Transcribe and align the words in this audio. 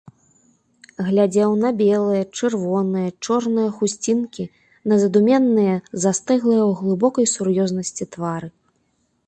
Глядзеў 1.07 1.51
на 1.63 1.69
белыя, 1.81 2.23
чырвоныя, 2.37 3.09
чорныя 3.27 3.69
хусцінкі, 3.81 4.43
на 4.93 5.01
задуменныя, 5.03 5.75
застыглыя 6.07 6.59
ў 6.69 6.71
глыбокай 6.83 7.25
сур'ёзнасці 7.35 8.03
твары. 8.17 8.49